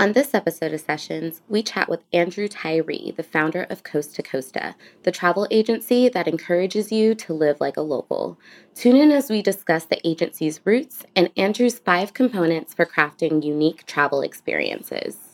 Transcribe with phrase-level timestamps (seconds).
[0.00, 4.22] On this episode of Sessions, we chat with Andrew Tyree, the founder of Coast to
[4.22, 8.38] Costa, the travel agency that encourages you to live like a local.
[8.74, 13.84] Tune in as we discuss the agency's roots and Andrew's five components for crafting unique
[13.84, 15.29] travel experiences.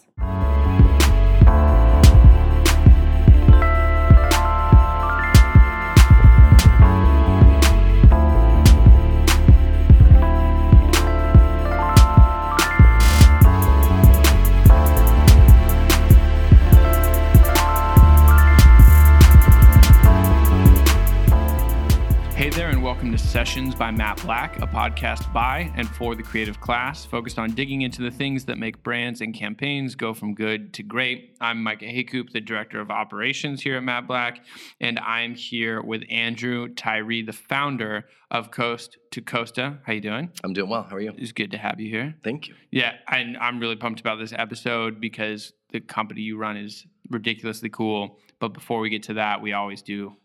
[23.36, 27.82] Sessions by Matt Black, a podcast by and for the creative class, focused on digging
[27.82, 31.36] into the things that make brands and campaigns go from good to great.
[31.38, 34.42] I'm Micah Haycoop, the director of operations here at Matt Black,
[34.80, 39.80] and I'm here with Andrew Tyree, the founder of Coast to Costa.
[39.84, 40.30] How you doing?
[40.42, 40.84] I'm doing well.
[40.84, 41.12] How are you?
[41.18, 42.14] It's good to have you here.
[42.24, 42.54] Thank you.
[42.70, 47.68] Yeah, and I'm really pumped about this episode because the company you run is ridiculously
[47.68, 48.18] cool.
[48.38, 50.16] But before we get to that, we always do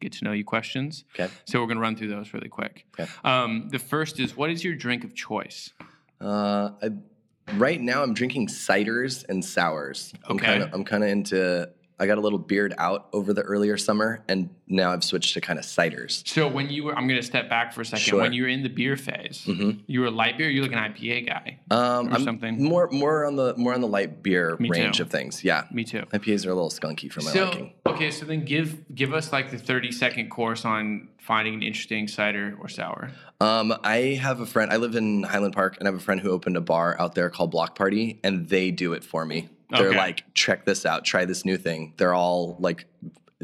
[0.00, 1.04] get to know you questions.
[1.14, 1.32] Okay.
[1.44, 2.86] So we're going to run through those really quick.
[2.98, 3.10] Okay.
[3.24, 5.72] Um, the first is what is your drink of choice?
[6.20, 6.90] Uh, I,
[7.54, 10.12] right now, I'm drinking ciders and sours.
[10.28, 10.68] Okay.
[10.72, 11.70] I'm kind of into.
[12.00, 15.40] I got a little beard out over the earlier summer, and now I've switched to
[15.40, 16.26] kind of ciders.
[16.28, 18.04] So when you were, I'm going to step back for a second.
[18.04, 18.20] Sure.
[18.20, 19.80] When you were in the beer phase, Mhm.
[19.86, 20.48] you were a light beer.
[20.48, 21.58] You're like an IPA guy.
[21.70, 22.62] Um, Or I'm something.
[22.62, 25.02] more more on the more on the light beer Me range too.
[25.02, 25.42] of things.
[25.42, 26.04] Yeah, Me too.
[26.12, 27.72] IPAs are a little skunky for my So liking.
[27.86, 32.06] okay, so then give give us like the 30 second course on finding an interesting
[32.08, 33.10] cider or sour.
[33.40, 34.70] Um, I have a friend.
[34.72, 37.14] I live in Highland Park, and I have a friend who opened a bar out
[37.14, 39.48] there called Block Party, and they do it for me.
[39.70, 39.96] They're Okay.
[39.96, 41.94] like, check this out, try this new thing.
[41.98, 42.86] They're all like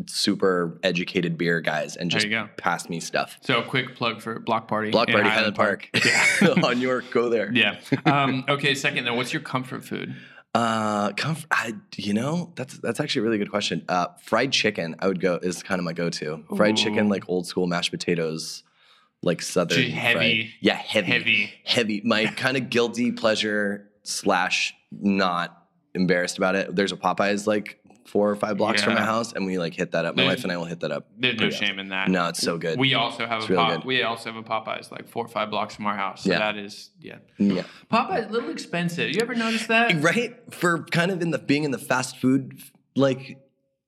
[0.07, 3.39] super educated beer guys, and just pass me stuff.
[3.43, 4.91] So a quick plug for Block Party.
[4.91, 5.89] Block Party, Highland Park,
[6.65, 7.11] on York.
[7.11, 7.51] Go there.
[7.53, 7.79] Yeah.
[8.07, 8.75] Um, okay.
[8.75, 10.15] Second, then, what's your comfort food?
[10.55, 13.85] Uh, comf- I, you know, that's that's actually a really good question.
[13.89, 16.45] Uh, fried chicken, I would go is kind of my go-to.
[16.57, 18.63] Fried chicken, like old school mashed potatoes,
[19.23, 20.15] like southern heavy.
[20.43, 21.53] fried- Yeah, heavy, Heavy.
[21.65, 22.03] heavy.
[22.05, 25.64] My kind of guilty pleasure slash not
[25.95, 26.75] embarrassed about it.
[26.75, 29.93] There's a Popeyes like four or five blocks from my house, and we like hit
[29.93, 30.15] that up.
[30.15, 31.07] My There's- wife and I will hit that up.
[31.19, 32.09] There's no shame in that.
[32.11, 32.79] No, it's so good.
[32.79, 35.29] We also have It's a really Pop- we also have a Popeyes like four or
[35.29, 36.25] five blocks from our house.
[36.25, 36.39] So Yeah.
[36.41, 37.17] that is yeah.
[37.39, 37.63] yeah.
[37.91, 39.11] Popeyes a little expensive.
[39.11, 40.03] You ever notice that?
[40.03, 42.61] right for kind of in the being in the fast food
[42.95, 43.39] like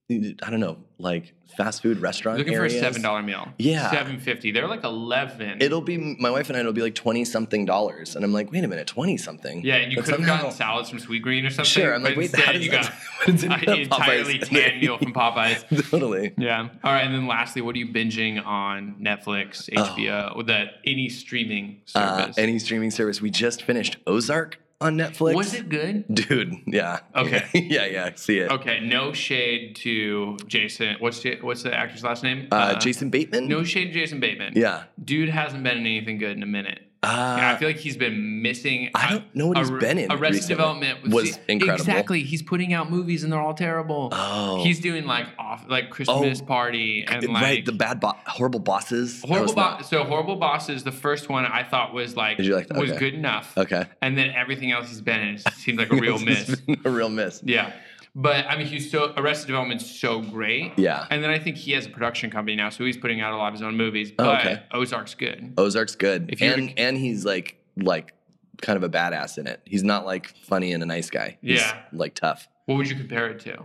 [0.08, 2.74] I don't know, like fast food restaurant Looking areas.
[2.74, 3.48] for a seven dollar meal.
[3.58, 3.90] Yeah.
[3.90, 4.52] Seven fifty.
[4.52, 5.60] They're like eleven.
[5.60, 6.60] It'll be my wife and I.
[6.60, 9.64] It'll be like twenty something dollars, and I'm like, wait a minute, twenty something.
[9.64, 11.64] yeah, and you could have gotten salads from Sweet Green or something.
[11.64, 12.92] Sure, I'm like, wait, instead how does you that- got
[13.26, 15.90] what is it an entirely tan meal from Popeyes.
[15.90, 16.34] totally.
[16.38, 16.68] Yeah.
[16.84, 21.08] All right, and then lastly, what are you binging on Netflix, HBO, or that any
[21.08, 22.00] streaming Oh.
[22.00, 22.38] Uh, service?
[22.38, 23.20] any streaming service.
[23.20, 25.34] We just finished Ozark on Netflix.
[25.34, 26.04] Was it good?
[26.12, 26.54] dude?
[26.66, 27.00] Yeah.
[27.14, 27.44] Okay.
[27.54, 28.10] yeah, yeah.
[28.14, 28.50] See it.
[28.50, 30.96] Okay, no shade to Jason.
[30.98, 32.48] What's Ja- what's the actor's last name?
[32.50, 33.48] Uh, Jason Bateman.
[33.48, 34.52] No shade to Jason Bateman.
[34.56, 34.84] Yeah.
[35.02, 36.80] Dude hasn't been in anything good in a minute.
[37.06, 38.90] Uh, Yeah, I feel like he's been missing.
[38.94, 40.54] I don't know what he's been in Arrested recently.
[40.54, 41.80] Development Was incredible.
[41.80, 44.08] Exactly, he's putting out movies and they're all terrible.
[44.12, 47.64] oh, He's doing like off like Christmas Oh, party and like right.
[47.64, 49.20] The bad, bo- horrible bosses.
[49.20, 49.44] That horrible.
[49.46, 50.82] was Bo- not- so horrible bosses.
[50.84, 52.78] The first one I thought was like, Did you like that?
[52.78, 52.98] was Okay.
[52.98, 53.84] good enough, Okay.
[54.02, 56.60] and then everything else he's been in seemed like a real It's miss.
[56.60, 57.40] been a real miss.
[57.44, 57.72] Yeah.
[58.18, 60.72] But I mean, he's so Arrested Development's so great.
[60.78, 61.06] Yeah.
[61.10, 63.36] And then I think he has a production company now, so he's putting out a
[63.36, 64.10] lot of his own movies.
[64.18, 64.62] Oh, okay.
[64.72, 65.52] Ozark's good.
[65.58, 68.14] Ozark's good, If and to- and he's like like
[68.62, 69.60] kind of a badass in it.
[69.66, 71.36] He's not like funny and a nice guy.
[71.42, 71.78] He's Yeah.
[71.92, 72.48] like tough.
[72.64, 73.62] What would you compare it to?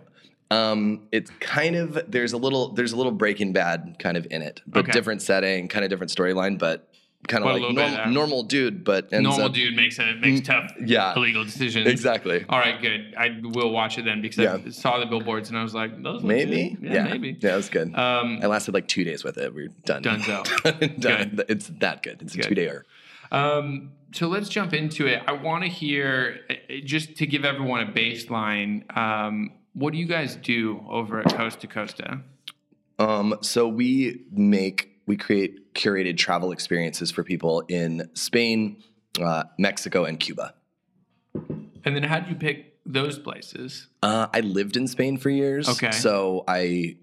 [0.52, 4.42] Um, it's kind of there's a little there's a little Breaking Bad kind of in
[4.42, 4.92] it, but Okay.
[4.92, 6.90] different setting, kind of different storyline, but
[7.28, 10.46] kind of a like bit norm, normal dude, but Normal up, dude makes it makes
[10.46, 11.88] tough yeah, illegal decisions.
[11.88, 12.44] exactly.
[12.50, 13.14] All right, good.
[13.18, 16.24] I will watch it then because I saw the billboards and I was like, those
[16.24, 16.92] Maybe, good.
[16.92, 17.38] Yeah, maybe.
[17.40, 17.96] yeah, it was good.
[17.96, 19.54] Um, I lasted like two days with it.
[19.54, 20.04] We're done.
[20.04, 21.00] Dunzo.
[21.00, 21.40] done.
[21.50, 22.22] It's that good.
[22.22, 22.84] It's a two dayer.
[23.32, 25.22] Um, so let's jump into it.
[25.28, 30.06] I want to hear, uh, just to give everyone a baseline, um, what do you
[30.06, 32.22] guys do over at Coast to Costa?
[33.00, 38.84] Um, so we make we create curated travel experiences for people in Spain,
[39.22, 40.54] uh, Mexico, and Cuba.
[41.84, 43.88] And then how did you pick those places?
[44.04, 45.68] Uh, I lived in Spain for years.
[45.68, 45.92] Okay.
[45.92, 46.98] So I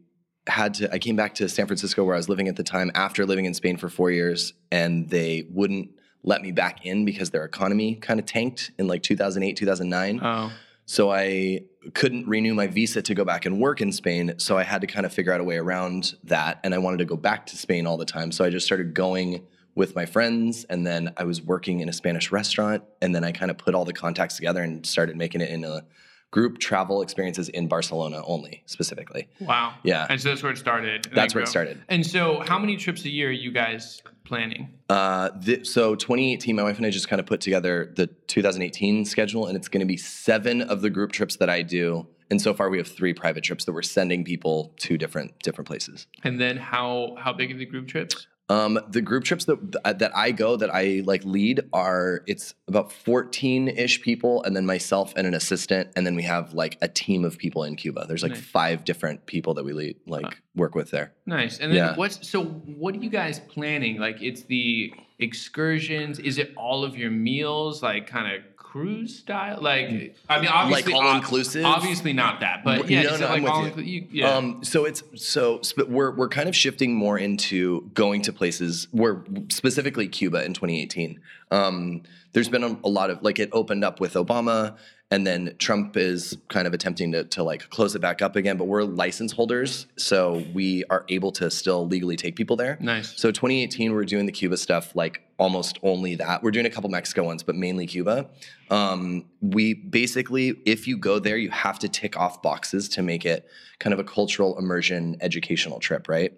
[0.46, 0.92] had to.
[0.92, 3.44] I came back to San Francisco where I was living at the time after living
[3.44, 5.90] in Spain for four years, and they wouldn't
[6.22, 10.20] let me back in because their economy kind of tanked in like 2008, 2009.
[10.22, 10.52] Oh,
[10.90, 14.32] So I couldn't renew my visa to go back and work in Spain.
[14.38, 16.61] So I had to kind of figure out a way around that.
[16.64, 18.32] And I wanted to go back to Spain all the time.
[18.32, 21.93] So I just started going with my friends, and then I was working in a
[21.93, 25.43] Spanish restaurant, and then I kind of put all the contacts together and started making
[25.43, 25.85] it in a
[26.30, 29.28] group travel experiences in Barcelona only, specifically.
[29.40, 29.75] Wow.
[29.82, 30.06] Yeah.
[30.08, 31.08] And so that's where it started.
[31.14, 31.80] That's where it started.
[31.88, 34.75] And so, how many trips a year are you guys planning?
[34.88, 39.04] Uh, th- so 2018, my wife and I just kind of put together the 2018
[39.04, 42.06] schedule, and it's going to be seven of the group trips that I do.
[42.31, 45.66] And so far, we have three private trips that we're sending people to different different
[45.66, 46.06] places.
[46.24, 48.26] And then how how big are the group trips?
[48.50, 52.90] Um, the group trips that that I go that I like lead are it's about
[52.90, 56.88] 14 ish people, and then myself and an assistant, and then we have like a
[56.88, 58.06] team of people in Cuba.
[58.08, 58.40] There's like Nice.
[58.40, 61.12] five different people that we lead like work with there.
[61.26, 61.58] Nice.
[61.58, 61.96] And then Yeah.
[61.96, 63.98] what's so what are you guys planning?
[63.98, 66.18] Like it's the excursions?
[66.18, 69.59] Is it all of your meals like kind of cruise style?
[69.61, 71.65] Like I mean obviously all inclusive?
[71.65, 74.03] Obviously not that, but yeah, no, no, like I'm with you.
[74.03, 74.20] inclu- you.
[74.20, 74.35] yeah.
[74.35, 78.88] Um, so it's so sp- we're we're kind of shifting more into going to places
[78.91, 81.20] where specifically Cuba in 2018.
[81.50, 82.03] Um,
[82.35, 84.76] there's been a, a lot of like it opened up with Obama,
[85.10, 88.56] and then Trump is kind of attempting to to like close it back up again.
[88.56, 92.76] But we're license holders, so we are able to still legally take people there.
[92.81, 93.19] nice.
[93.19, 96.43] So 2018, we're doing the Cuba stuff like almost only that.
[96.43, 98.28] We're doing a couple Mexico ones, but mainly Cuba.
[98.70, 103.25] Um, we basically, if you go there, you have to tick off boxes to make
[103.25, 106.32] it kind of a cultural immersion educational trip, right?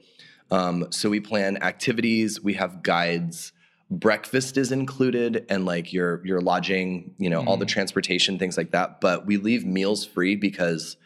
[0.50, 3.52] Um, so we plan activities, we have guides.
[3.90, 8.70] Breakfast is included, and like your your lodging, you know, all the transportation, things like
[8.70, 9.00] that.
[9.00, 10.96] But we leave meals free because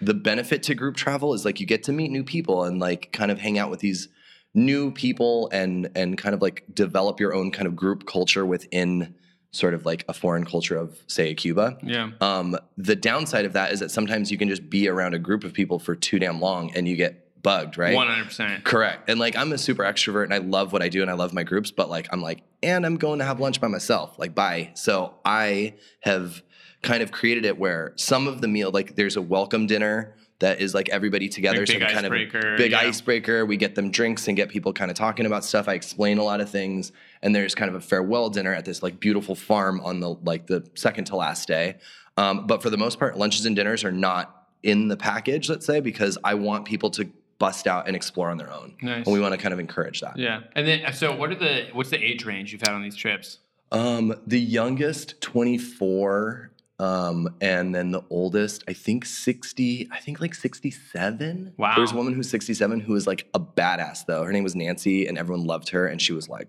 [0.00, 3.12] the benefit to group travel is like you get to meet new people and like
[3.12, 4.08] kind of hang out with these
[4.54, 9.14] new people and and kind of like develop your own kind of group culture within
[9.50, 11.76] sort of like a foreign culture of say Cuba.
[11.82, 12.10] Yeah.
[12.20, 15.44] Um, the downside of that is that sometimes you can just be around a group
[15.44, 17.94] of people for too damn long and you get bugged, right?
[17.94, 18.64] One hundred percent.
[18.64, 19.08] Correct.
[19.08, 21.32] And like I'm a super extrovert and I love what I do and I love
[21.32, 24.18] my groups, but like I'm like, and I'm going to have lunch by myself.
[24.18, 24.72] Like bye.
[24.74, 26.42] So I have
[26.82, 30.60] kind of created it where some of the meal, like there's a welcome dinner that
[30.60, 31.60] is like everybody together.
[31.60, 32.12] Like so big kind of
[32.56, 32.80] big yeah.
[32.80, 33.46] icebreaker.
[33.46, 35.68] We get them drinks and get people kind of talking about stuff.
[35.68, 36.90] I explain a lot of things.
[37.22, 40.48] And there's kind of a farewell dinner at this like beautiful farm on the like
[40.48, 41.76] the second to last day.
[42.16, 45.64] Um, but for the most part, lunches and dinners are not in the package, let's
[45.64, 47.08] say, because I want people to
[47.42, 48.72] bust out and explore on their own.
[48.80, 49.04] Nice.
[49.04, 50.16] And we want to kind of encourage that.
[50.16, 50.42] Yeah.
[50.54, 53.38] And then so what are the what's the age range you've had on these trips?
[53.72, 56.52] Um, the youngest, 24.
[56.78, 61.54] Um, and then the oldest, I think 60, I think like 67.
[61.56, 61.74] Wow.
[61.76, 64.22] There's a woman who's 67 who was like a badass though.
[64.22, 65.88] Her name was Nancy and everyone loved her.
[65.88, 66.46] And she was like,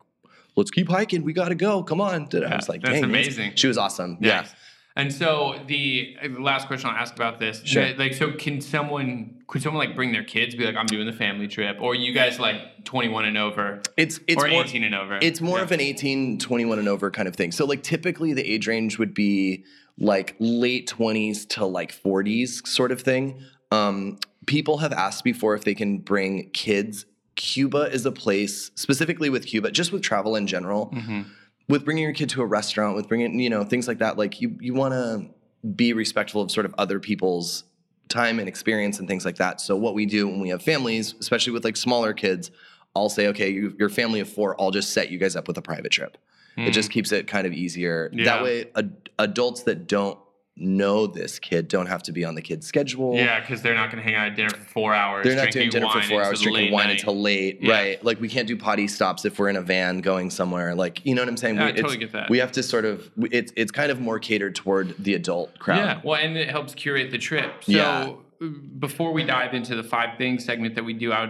[0.55, 1.23] let's keep hiking.
[1.23, 1.81] We got to go.
[1.81, 2.29] Come on.
[2.31, 3.11] I was like, that's dang.
[3.11, 3.55] Nancy." amazing.
[3.55, 4.19] She was awesome.
[4.21, 4.41] Yeah.
[4.41, 4.53] Nice.
[4.95, 7.95] And so the, the last question I'll ask about this, Sure.
[7.95, 11.13] like, so can someone, could someone like bring their kids, be like, I'm doing the
[11.13, 14.93] family trip, or you guys like 21 and over, It's, it's or more, 18 and
[14.93, 15.17] over?
[15.21, 15.63] It's more Yeah.
[15.63, 17.51] of an 18, 21 and over kind of thing.
[17.51, 19.65] So like typically the age range would be
[19.97, 23.41] like late 20s to like 40s sort of thing.
[23.71, 27.05] Um, people have asked before if they can bring kids.
[27.35, 31.25] Cuba is a place, specifically with Cuba, just with travel in general, Mhm.
[31.67, 34.17] With bringing your kid to a restaurant, with bringing, you know, things like that.
[34.17, 35.29] Like you, you want to
[35.75, 37.63] be respectful of sort of other people's
[38.09, 39.61] time and experience and things like that.
[39.61, 42.51] So what we do when we have families, especially with like smaller kids,
[42.95, 45.57] I'll say, okay, you, your family of four, I'll just set you guys up with
[45.57, 46.17] a private trip.
[46.55, 48.09] It just keeps it kind of easier.
[48.11, 48.19] Hmm.
[48.19, 48.25] Yeah.
[48.25, 50.19] That way, ad- adults that don't
[50.55, 53.15] know this kid don't have to be on the kid's schedule.
[53.15, 55.25] Yeah, because they're not going to hang out at dinner for four hours.
[55.25, 56.99] They're not doing dinner for four hours, drinking wine night.
[56.99, 57.59] until late.
[57.61, 57.71] Yeah.
[57.73, 58.03] Right.
[58.05, 60.75] Like we can't do potty stops if we're in a van going somewhere.
[60.75, 61.55] Like, you know what I'm saying?
[61.55, 62.29] Yeah, I We- it's- totally get that.
[62.29, 65.77] We have to sort of, it's, it's kind of more catered toward the adult crowd.
[65.77, 67.63] Yeah, well, and it helps curate the trip.
[67.63, 68.13] So Yeah.
[68.41, 68.45] uh,
[68.79, 71.29] before we dive into the five things segment that we do out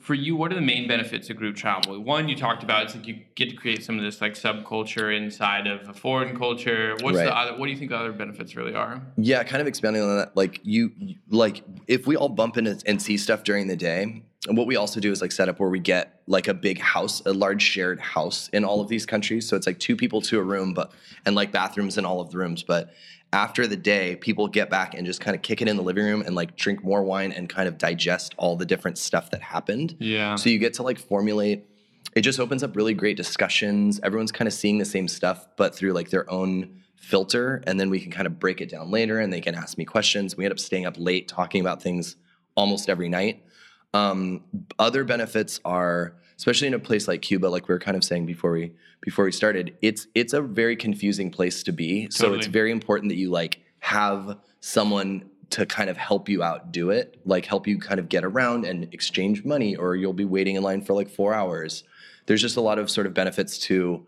[0.00, 1.98] for you, what are the main benefits of group travel?
[2.02, 5.16] One, you talked about it's like you get to create some of this like subculture
[5.16, 6.94] inside of a foreign culture.
[7.00, 7.24] What's Right.
[7.24, 7.52] the other?
[7.58, 9.00] What do you think the other benefits really are?
[9.16, 10.36] Yeah, kind of expanding on that.
[10.36, 10.92] Like you,
[11.30, 14.76] like if we all bump into and see stuff during the day, and what we
[14.76, 17.62] also do is like set up where we get like a big house, a large
[17.62, 19.48] shared house in all of these countries.
[19.48, 20.92] So it's like two people to a room, but
[21.24, 22.62] and like bathrooms in all of the rooms.
[22.62, 22.92] But
[23.32, 26.04] after the day, people get back and just kind of kick it in the living
[26.04, 29.42] room and like drink more wine and kind of digest all the different stuff that
[29.42, 29.96] happened.
[29.98, 30.36] Yeah.
[30.36, 31.66] So you get to like formulate.
[32.14, 34.00] It just opens up really great discussions.
[34.02, 37.90] Everyone's kind of seeing the same stuff, but through like their own filter, and then
[37.90, 40.36] we can kind of break it down later, and they can ask me questions.
[40.36, 42.16] We end up staying up late talking about things
[42.56, 43.44] almost every night.
[43.92, 44.44] Um,
[44.78, 48.26] other benefits are, especially in a place like Cuba, like we were kind of saying
[48.26, 52.08] before we before we started, it's it's a very confusing place to be.
[52.10, 56.72] So it's very important that you like have someone to kind of help you out
[56.72, 60.24] do it, like help you kind of get around and exchange money, or you'll be
[60.24, 61.84] waiting in line for like four hours.
[62.26, 64.04] there's just a lot of sort of benefits to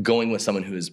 [0.00, 0.90] going with someone who is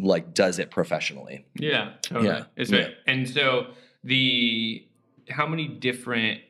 [0.00, 1.46] like does it professionally.
[1.54, 2.26] Yeah, totally.
[2.28, 2.78] Yeah, It's yeah.
[2.80, 2.94] right.
[3.06, 3.68] And so
[4.02, 4.84] the
[5.28, 6.40] how many different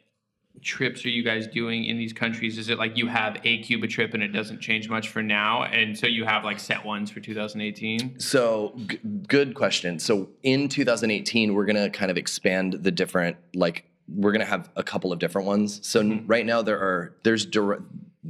[0.62, 2.58] trips are you guys doing in these countries?
[2.58, 5.64] Is it like you have a Cuba trip and it doesn't change much for now,
[5.64, 8.20] and so you have like set ones for 2018?
[8.20, 9.98] So g- good question.
[9.98, 14.82] So in 2018, we're gonna kind of expand the different like we're gonna have a
[14.82, 15.86] couple of different ones.
[15.86, 16.26] So n- mm-hmm.
[16.26, 17.82] right now there are there's direct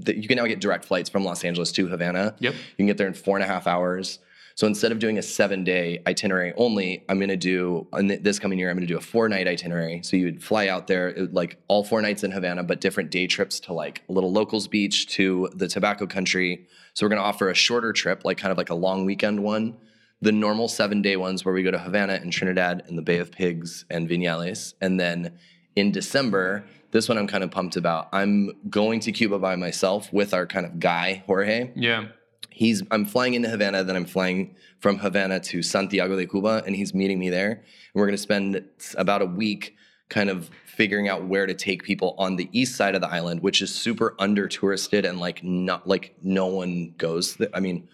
[0.06, 2.36] you can now get direct flights from Los Angeles to Havana.
[2.38, 2.54] Yep.
[2.54, 4.20] You can get there in four and a half hours.
[4.60, 7.86] So instead of doing a seven day itinerary only, I'm going to do,
[8.20, 10.02] this coming year, I'm going to do a four night itinerary.
[10.02, 13.10] So you would fly out there, would, like all four nights in Havana, but different
[13.10, 16.66] day trips to like a little locals beach to the tobacco country.
[16.92, 19.42] So we're going to offer a shorter trip, like kind of like a long weekend
[19.42, 19.78] one.
[20.20, 23.16] The normal seven day ones where we go to Havana and Trinidad and the Bay
[23.16, 24.74] of Pigs and Vinales.
[24.82, 25.38] And then
[25.74, 28.10] in December, this one I'm kind of pumped about.
[28.12, 32.08] I'm going to Cuba by myself with our kind of guy, Jorge Yeah.
[32.48, 36.74] He's I'm flying into Havana, then I'm flying from Havana to Santiago de Cuba, and
[36.74, 37.50] he's meeting me there.
[37.52, 38.64] And we're gonna spend
[38.96, 39.76] about a week
[40.08, 43.42] kind of figuring out where to take people on the east side of the island,
[43.42, 47.36] which is super under touristed and like not like no one goes.
[47.36, 47.88] Th- I mean,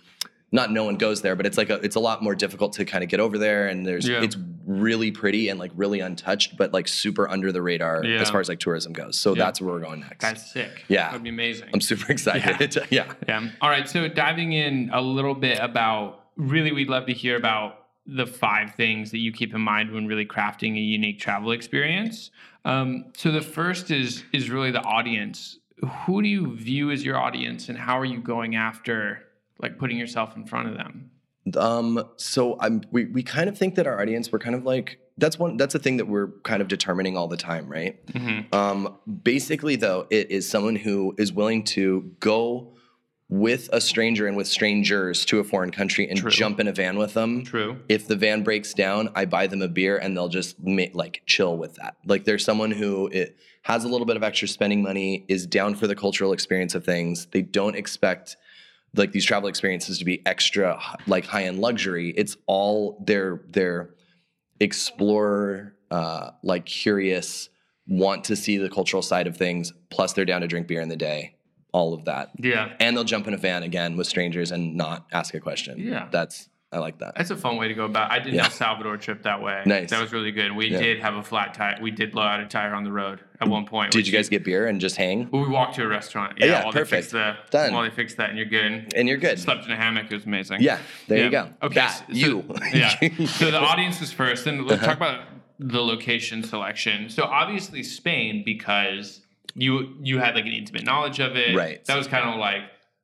[0.52, 2.84] not no one goes there, but it's like a, it's a lot more difficult to
[2.84, 3.66] kind of get over there.
[3.68, 4.22] And there's Yeah.
[4.22, 8.20] it's really pretty and like really untouched, but like super under the radar Yeah.
[8.20, 9.18] as far as like tourism goes.
[9.18, 9.44] So Yeah.
[9.44, 10.20] that's where we're going next.
[10.22, 10.84] That's sick.
[10.88, 11.06] Yeah.
[11.08, 11.68] That'd be amazing.
[11.74, 12.76] I'm super excited.
[12.90, 13.12] yeah.
[13.28, 13.48] Yeah.
[13.60, 13.88] All right.
[13.88, 18.74] So diving in a little bit about really, we'd love to hear about the five
[18.76, 22.30] things that you keep in mind when really crafting a unique travel experience.
[22.64, 25.58] Um, so the first is is really the audience.
[26.06, 29.22] Who do you view as your audience, and how are you going after
[29.58, 31.10] like putting yourself in front of them?
[31.56, 34.98] Um, so I'm we we kind of think that our audience we're kind of like
[35.16, 38.04] that's one that's a thing that we're kind of determining all the time, right?
[38.08, 38.54] Mm-hmm.
[38.54, 42.72] Um, basically though, it is someone who is willing to go
[43.28, 46.30] with a stranger and with strangers to a foreign country and True.
[46.30, 47.44] jump in a van with them.
[47.44, 47.80] True.
[47.88, 51.22] If the van breaks down, I buy them a beer and they'll just ma- like
[51.26, 51.96] chill with that.
[52.04, 55.74] Like there's someone who it has a little bit of extra spending money, is down
[55.74, 57.26] for the cultural experience of things.
[57.32, 58.36] They don't expect
[58.96, 62.10] like these travel experiences to be extra like high end luxury.
[62.16, 63.94] It's all they're they're
[64.60, 67.48] explorer, uh, like curious,
[67.86, 69.72] want to see the cultural side of things.
[69.90, 71.34] Plus, they're down to drink beer in the day.
[71.72, 72.72] All of that, Yeah.
[72.80, 75.78] and they'll jump in a van again with strangers and not ask a question.
[75.78, 76.08] Yeah.
[76.10, 77.14] that's I like that.
[77.16, 78.10] That's a fun way to go about.
[78.12, 78.44] I did an Yeah.
[78.44, 79.62] El Salvador trip that way.
[79.64, 79.88] Nice.
[79.90, 80.52] That was really good.
[80.54, 80.78] We Yeah.
[80.78, 81.78] did have a flat tire.
[81.80, 83.92] We did blow out a tire on the road at one point.
[83.92, 85.28] Did you guys get beer and just hang?
[85.30, 86.34] Well, we walked to a restaurant.
[86.40, 86.90] Oh, Yeah, yeah, while They perfect.
[87.04, 87.72] fixed the, Done.
[87.72, 88.92] While they fixed that, and you're good.
[88.94, 89.38] And you're good.
[89.38, 90.06] Slept in a hammock.
[90.10, 90.60] It was amazing.
[90.60, 90.78] Yeah,
[91.08, 91.48] there you go.
[91.62, 91.74] Okay.
[91.76, 92.44] That, so- you.
[92.74, 92.94] yeah.
[93.26, 94.86] So the audience is first, and let's Uh-huh.
[94.94, 95.20] talk about
[95.58, 97.08] the location selection.
[97.08, 99.22] So obviously Spain because
[99.54, 101.56] you you had like an intimate knowledge of it.
[101.56, 101.82] Right.
[101.86, 102.60] That was kind of like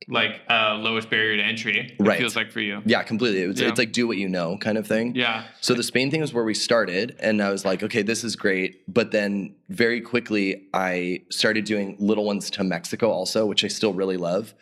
[0.09, 1.79] like uh, lowest barrier to entry.
[1.79, 2.19] It Right.
[2.19, 2.83] feels like for you.
[2.85, 3.41] yeah, completely.
[3.43, 3.69] It's, Yeah.
[3.69, 5.15] it's like do what you know kind of thing.
[5.15, 5.45] Yeah.
[5.61, 8.37] So the Spain thing was where we started, and I was like, okay, this is
[8.37, 8.83] great.
[8.93, 13.93] But then very quickly, I started doing little ones to Mexico also, which I still
[13.93, 14.55] really love.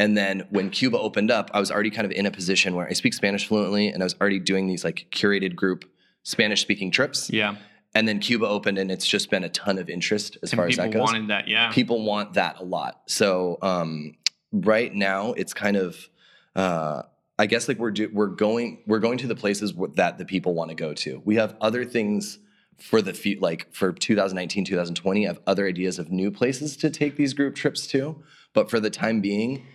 [0.00, 2.86] And then when Cuba opened up, I was already kind of in a position where
[2.86, 5.84] I speak Spanish fluently, and I was already doing these like curated group
[6.22, 7.30] Spanish speaking trips.
[7.30, 7.56] Yeah.
[7.94, 10.68] And then Cuba opened, and it's just been a ton of interest as And far
[10.68, 11.00] as that goes.
[11.00, 11.48] wanted that.
[11.48, 11.72] Yeah.
[11.72, 13.00] People want that a lot.
[13.06, 14.14] So um,
[14.52, 16.08] right now, it's kind of.
[16.56, 17.02] Uh,
[17.40, 20.54] I guess like we're do, we're going we're going to the places that the people
[20.54, 21.22] want to go to.
[21.24, 22.40] We have other things
[22.78, 26.90] for the fe- like for 2019 2020 I have other ideas of new places to
[26.90, 28.22] take these group trips to,
[28.54, 29.66] but for the time being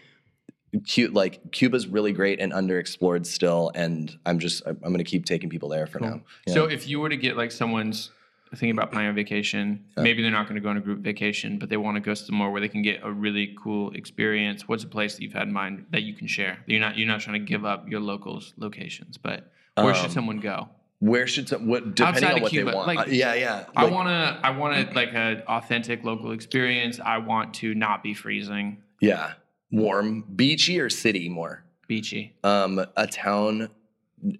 [0.93, 5.23] Cu- like Cuba's really great and underexplored still and I'm just I'm going to keep
[5.23, 6.09] taking people there for Cool.
[6.09, 6.21] now.
[6.47, 6.53] Yeah.
[6.55, 8.09] So if you were to get like someone's
[8.57, 10.03] thinking about planning a vacation, Yeah.
[10.03, 12.13] maybe they're not going to go on a group vacation, but they want to go
[12.13, 14.67] somewhere where they can get a really cool experience.
[14.67, 16.59] What's a place that you've had in mind that you can share?
[16.67, 20.11] You're not you're not trying to give up your locals locations, but where should Um,
[20.11, 20.69] someone go?
[20.99, 22.87] where should some, what depending Outside on what Cuba, they want.
[22.87, 23.65] like, Uh, yeah, yeah.
[23.75, 26.99] I want to I want like an authentic local experience.
[27.03, 29.33] I want to not be freezing, yeah.
[29.71, 31.63] Warm, beachy or city more?
[31.87, 32.33] beachy.
[32.43, 33.69] um, a town.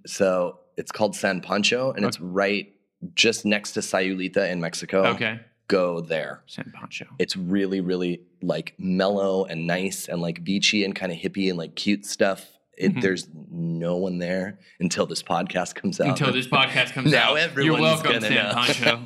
[0.05, 2.72] So it's called San Pancho, and it's right
[3.15, 5.05] just next to Sayulita in Mexico.
[5.07, 5.39] Okay.
[5.67, 6.43] Go there.
[6.45, 7.07] San Pancho.
[7.19, 11.57] It's really, really like mellow and nice and like beachy and kind of hippie and
[11.57, 12.52] like cute stuff.
[12.75, 13.01] It, Mhm.
[13.01, 16.07] there's no one there until this podcast comes out.
[16.07, 17.37] Until this podcast comes now out.
[17.37, 18.51] everyone's You're welcome, San know.
[18.55, 19.03] Pancho.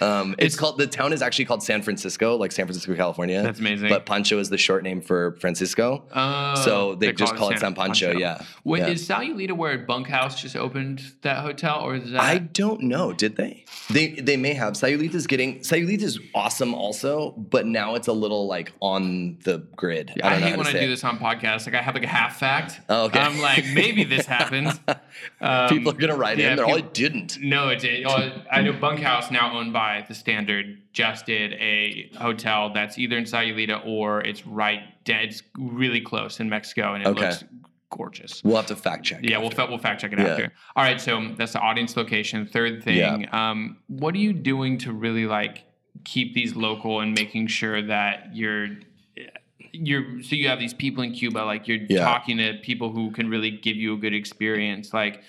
[0.00, 3.42] um, it's, It's- called the town is actually called San Francisco, like San Francisco, California.
[3.42, 3.88] That's amazing.
[3.88, 7.74] But Pancho is the short name for Francisco, Oh, so they, just call it San
[7.74, 8.12] Pancho.
[8.16, 8.42] Yeah.
[8.62, 8.88] Wait, yeah.
[8.88, 12.20] is Sayulita where Bunkhouse just opened that hotel, or is that?
[12.20, 13.12] I don't know.
[13.12, 13.64] Did they?
[13.90, 14.74] They they may have.
[14.74, 20.12] Sayulita's getting Sayulita's awesome also, but now it's a little like on the grid.
[20.22, 21.66] I I, don't know hate when to I do this on podcasts.
[21.66, 22.80] Like I have like a half fact.
[22.88, 23.18] Oh, okay.
[23.20, 24.78] I'm like maybe this happens.
[25.40, 26.56] Um, People are gonna write yeah, in.
[26.56, 27.38] They're all it didn't.
[27.40, 28.04] No, it did.
[28.06, 33.16] Oh, I know Bunkhouse, now owned by the Standard, just did a hotel that's either
[33.16, 35.26] in Sayulita or it's right dead.
[35.26, 37.26] It's really close in Mexico, and it Okay.
[37.28, 37.44] looks
[37.90, 38.42] gorgeous.
[38.44, 39.20] We'll have to fact check.
[39.22, 40.26] Yeah, we'll, we'll fact check it Yeah.
[40.26, 40.52] after.
[40.76, 42.46] All right, so that's the audience location.
[42.46, 45.62] Third thing, um, what are you doing to really like
[46.04, 48.68] keep these local and making sure that you're
[49.72, 52.00] you're so you have these people in Cuba, like you're Yeah.
[52.04, 54.92] talking to people who can really give you a good experience.
[54.94, 55.22] Like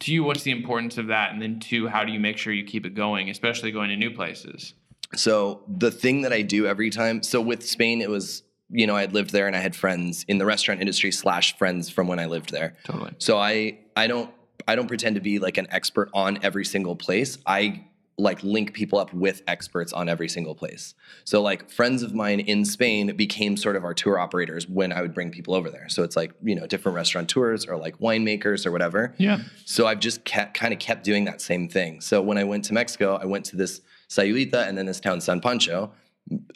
[0.00, 1.32] to you, what's the importance of that?
[1.32, 3.96] And then two, how do you make sure you keep it going, especially going to
[3.96, 4.74] new places?
[5.14, 8.96] So the thing that I do every time, so with Spain, it was you know
[8.96, 12.08] I had lived there and I had friends in the restaurant industry slash friends from
[12.08, 12.74] when I lived there.
[12.84, 13.12] Totally.
[13.18, 14.30] So I I don't
[14.66, 17.36] I don't pretend to be like an expert on every single place.
[17.46, 17.84] I
[18.18, 20.94] like link people up with experts on every single place.
[21.24, 25.00] So like friends of mine in Spain became sort of our tour operators when I
[25.00, 25.88] would bring people over there.
[25.88, 29.14] So it's like, you know, different restaurateurs or like winemakers or whatever.
[29.18, 29.40] Yeah.
[29.64, 32.00] So I've just kept, kind of kept doing that same thing.
[32.00, 35.20] So when I went to Mexico, I went to this Sayulita and then this town
[35.20, 35.92] San Pancho.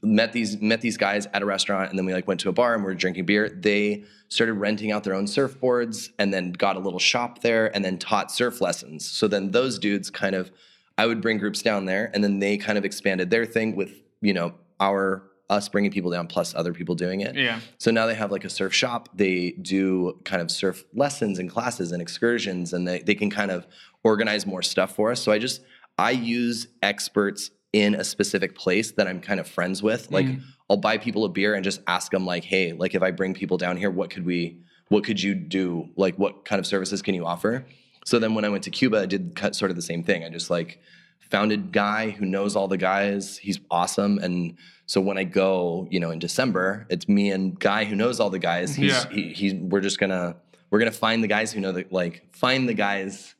[0.01, 2.53] Met these met these guys at a restaurant, and then we like went to a
[2.53, 3.49] bar and we were drinking beer.
[3.49, 7.85] They started renting out their own surfboards, and then got a little shop there, and
[7.85, 9.05] then taught surf lessons.
[9.05, 10.53] So then those dudes kind of,
[10.99, 14.03] I would bring groups down there, and then they kind of expanded their thing with
[14.21, 17.37] you know our us bringing people down plus other people doing it.
[17.37, 17.61] Yeah.
[17.79, 19.09] So now they have like a surf shop.
[19.15, 23.53] They do kind of surf lessons and classes and excursions, and they, they can kind
[23.53, 23.67] of
[24.03, 25.23] organize more stuff for us.
[25.23, 25.63] So I just
[25.99, 30.11] I use experts in a specific place that I'm kind of friends with.
[30.11, 30.41] Like Mm.
[30.69, 33.35] I'll buy people a beer and just ask them like, hey, like if I bring
[33.35, 35.89] people down here, what could we what could you do?
[35.97, 37.65] Like what kind of services can you offer?
[38.07, 40.23] So then when I went to Cuba, I did sort of the same thing.
[40.25, 40.81] I just like
[41.29, 43.37] found a guy who knows all the guys.
[43.37, 44.19] He's awesome.
[44.21, 44.55] And
[44.87, 48.31] so when I go, you know, in December, it's me and guy who knows all
[48.31, 48.77] the guys.
[48.77, 49.09] He's, Yeah.
[49.11, 50.37] he, he, we're just gonna,
[50.71, 53.35] we're gonna find the guys who know the, like find the guys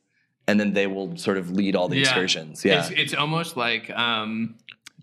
[0.49, 2.01] and then they will sort of lead all the Yeah.
[2.03, 2.65] excursions.
[2.65, 2.81] Yeah.
[2.81, 4.55] It's, it's almost like um,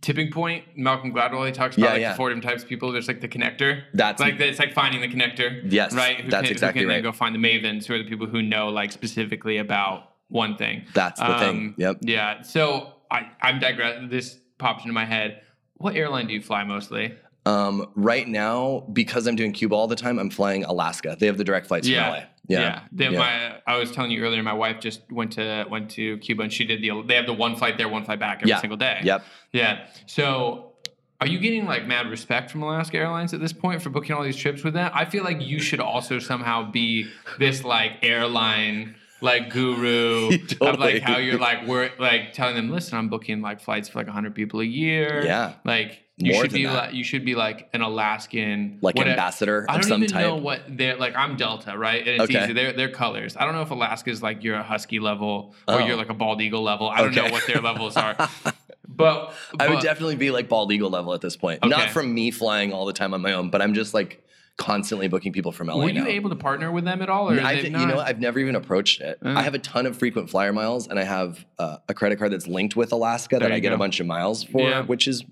[0.05, 0.65] tipping point.
[0.77, 2.11] Malcolm Gladwell he talks about Yeah, like yeah.
[2.13, 2.93] the four different types of people.
[2.93, 3.83] There's like the connector.
[3.95, 5.63] That's- like it's like finding the connector.
[5.73, 6.21] Yes, right.
[6.21, 7.03] Who that's can, exactly who can right.
[7.03, 10.57] Then go find the mavens, who are the people who know like specifically about one
[10.57, 10.85] thing.
[10.95, 11.57] That's the thing.
[11.57, 11.97] Um, Yep.
[12.03, 12.43] Yeah.
[12.43, 14.03] So I I'm digress.
[14.11, 15.41] This popped into my head.
[15.79, 17.15] What airline do you fly mostly?
[17.47, 21.17] Um, right now, because I'm doing Cuba all the time, I'm flying Alaska.
[21.19, 22.05] They have the direct flights Yeah.
[22.05, 22.27] from LA.
[22.49, 22.81] Yeah.
[22.93, 23.19] They- Yeah.
[23.19, 26.53] My, I was telling you earlier, my wife just went to went to Cuba and
[26.53, 27.03] she did the.
[27.07, 28.61] They have the one flight there, one flight back every Yeah.
[28.61, 29.01] single day.
[29.03, 29.25] Yep.
[29.53, 29.87] Yeah.
[30.07, 30.73] So,
[31.21, 34.23] are you getting like mad respect from Alaska Airlines at this point for booking all
[34.23, 34.91] these trips with them?
[34.95, 40.31] I feel like you should also somehow be this like airline like guru
[40.61, 43.99] of like how you're like we're like telling them, listen, I'm booking like flights for
[43.99, 45.23] like 100 people a year.
[45.25, 45.55] Yeah.
[45.65, 46.73] Like you More should be that.
[46.73, 50.13] like you should be like an Alaskan Like whatever- ambassador I of don't some even
[50.15, 50.27] type.
[50.27, 51.17] know what they're like.
[51.17, 52.07] I'm Delta, right?
[52.07, 52.45] And it's Okay.
[52.45, 52.53] easy.
[52.53, 53.37] They're, they're colors.
[53.37, 55.79] I don't know if Alaska's like you're a husky level or Oh.
[55.87, 56.89] you're like a bald eagle level.
[56.89, 58.17] I don't know what their levels are.
[58.87, 61.61] But, I would definitely be like bald eagle level at this point.
[61.65, 61.69] Okay.
[61.69, 64.23] Not from me flying all the time on my own, but I'm just like
[64.57, 66.07] constantly booking people from LA Were you now.
[66.07, 67.99] able to partner with them at all, or I've, you know.
[67.99, 69.19] I've never even approached it.
[69.25, 69.31] Uh.
[69.31, 72.33] I have a ton of frequent flyer miles, and I have uh, a credit card
[72.33, 73.75] that's linked with Alaska There that I get go.
[73.75, 74.83] a bunch of miles for, Yeah.
[74.83, 75.25] which is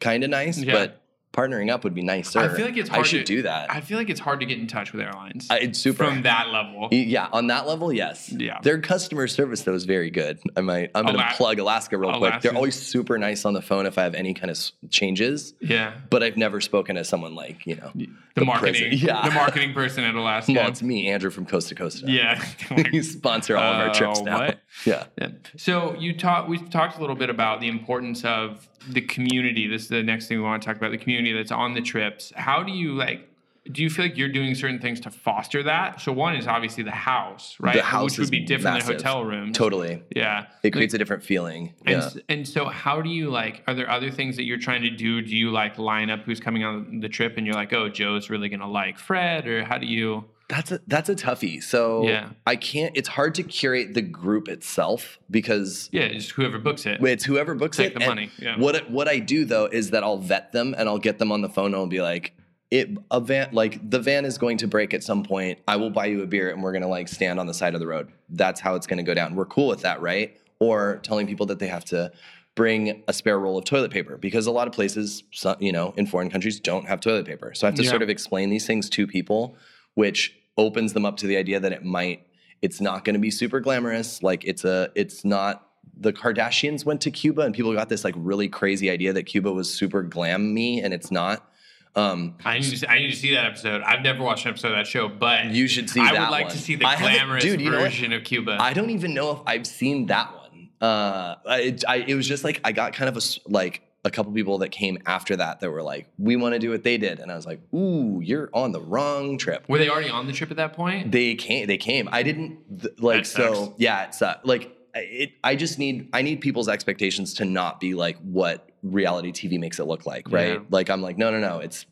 [0.00, 0.58] kind of nice.
[0.58, 0.72] Yeah.
[0.74, 1.00] But
[1.32, 2.38] partnering up would be nicer.
[2.40, 3.70] I feel like it's hard I should to- do that.
[3.70, 6.04] I feel like it's hard to get in touch with airlines I, it's super.
[6.04, 6.88] from that level.
[6.90, 8.32] yeah, on that level, yes.
[8.32, 8.58] Yeah.
[8.62, 10.38] Their customer service though is very good.
[10.56, 10.90] I might.
[10.94, 12.40] I'm going to Ala- plug Alaska real quick.
[12.40, 14.58] They're always super nice on the phone if I have any kind of
[14.90, 15.54] changes.
[15.60, 17.90] Yeah, But I've never spoken to someone like you know.
[18.34, 18.94] the, marketing, president.
[19.02, 19.28] Yeah.
[19.28, 20.52] the marketing person at Alaska.
[20.54, 22.10] Well, it's me, Andrew from Coast to Costa.
[22.10, 22.42] yeah.
[22.92, 24.54] you sponsor all of our trips Oh, now.
[24.84, 25.04] Yeah.
[25.18, 25.28] Yeah.
[25.56, 26.48] So you talked.
[26.48, 29.66] We talked a little bit about the importance of the community.
[29.66, 30.90] This is the next thing we want to talk about.
[30.90, 32.32] The community that's on the trips.
[32.36, 33.28] How do you like?
[33.70, 36.00] Do you feel like you're doing certain things to foster that?
[36.00, 37.74] So one is obviously the house, right?
[37.76, 38.86] The house which would be different massive.
[38.88, 39.58] than hotel rooms.
[39.58, 40.02] Totally.
[40.16, 40.46] Yeah.
[40.62, 41.74] It creates a different feeling.
[41.84, 42.22] And, Yeah.
[42.30, 45.20] and so how do you like are there other things that you're trying to do
[45.20, 48.30] do you like line up who's coming on the trip and you're like oh joe's
[48.30, 51.62] really gonna like fred or how do you That's a that's a toughie.
[51.62, 52.30] So Yeah.
[52.46, 52.96] I can't.
[52.96, 57.54] It's hard to curate the group itself because yeah just whoever books it it's whoever
[57.54, 57.98] books Take it.
[57.98, 58.58] the money, yeah.
[58.58, 61.42] What what I do though is that I'll vet them and I'll get them on
[61.42, 62.32] the phone and I'll be like,
[62.70, 65.58] it a van like the van is going to break at some point.
[65.68, 67.80] I will buy you a beer and we're gonna like stand on the side of
[67.80, 68.08] the road.
[68.30, 69.34] That's how it's gonna go down.
[69.34, 70.34] We're cool with that, right?
[70.60, 72.10] Or telling people that they have to
[72.54, 75.22] bring a spare roll of toilet paper because a lot of places,
[75.60, 77.52] you know, in foreign countries don't have toilet paper.
[77.54, 77.90] So I have to Yeah.
[77.90, 79.56] sort of explain these things to people,
[79.94, 82.26] which opens them up to the idea that it might,
[82.60, 84.22] it's not going to be super glamorous.
[84.22, 85.64] Like it's a, it's not.
[86.00, 89.50] The Kardashians went to Cuba and people got this like really crazy idea that Cuba
[89.50, 91.50] was super glam me and it's not.
[91.96, 93.82] Um, I need, to see, I need to see that episode.
[93.82, 96.44] I've never watched an episode of that show, but you should see I would like
[96.44, 96.52] one.
[96.52, 98.58] to see the glamorous dude, version of Cuba.
[98.60, 100.68] I don't even know if I've seen that one.
[100.80, 104.10] Uh, it, I, it was just like I got kind of a s- like a
[104.10, 106.98] couple people that came after that that were like, we want to do what they
[106.98, 109.64] did, and I was like, ooh, you're on the wrong trip.
[109.68, 111.12] Were they already on the trip at that point?
[111.12, 111.66] They came.
[111.66, 112.08] They came.
[112.10, 113.74] I didn't th- like so.
[113.78, 115.30] Yeah, it's uh, like I- it.
[115.44, 116.08] I just need.
[116.12, 120.30] I need people's expectations to not be like what reality TV makes it look like,
[120.30, 120.54] right?
[120.54, 120.58] Yeah.
[120.70, 121.58] Like I'm like, no, no, no.
[121.60, 121.86] It's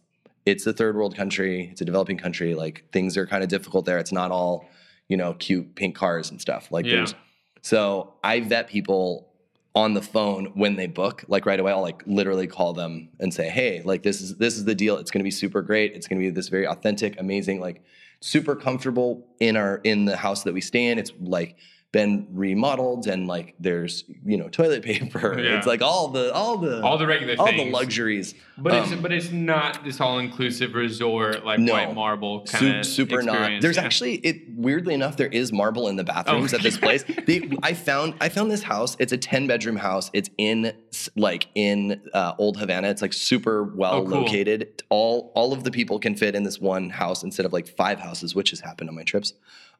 [0.44, 1.68] it's a third world country.
[1.70, 2.54] It's a developing country.
[2.54, 3.98] Like things are kind of difficult there.
[3.98, 4.68] It's not all
[5.08, 6.72] you know, cute pink cars and stuff.
[6.72, 6.96] Like Yeah.
[6.96, 7.14] there's.
[7.62, 9.28] So I vet people
[9.76, 13.32] on the phone when they book like right away i'll like literally call them and
[13.32, 14.96] say hey like this is this is the deal.
[14.96, 15.94] It's going to be super great.
[15.94, 17.82] It's going to be this very authentic amazing like
[18.20, 20.98] super comfortable in our in the house that we stay in.
[20.98, 21.56] It's like
[21.98, 25.56] been remodeled and like there's you know toilet paper Yeah.
[25.56, 27.62] it's like all the all the All the regular all things.
[27.64, 31.72] the luxuries But it's Um, but it's not this all inclusive resort like No.
[31.72, 33.62] white marble kind of super not.
[33.62, 34.36] There's actually it.
[34.66, 36.56] Weirdly enough, there is marble in the bathrooms Oh.
[36.58, 37.02] at this place.
[37.26, 38.96] They, I found I found this house.
[38.98, 40.10] It's a ten bedroom house.
[40.12, 40.72] It's in
[41.16, 42.88] like in uh, Old Havana.
[42.88, 44.20] It's like super well Oh, cool.
[44.22, 44.82] located.
[44.90, 47.98] All all of the people can fit in this one house instead of like five
[48.00, 49.32] houses, which has happened on my trips.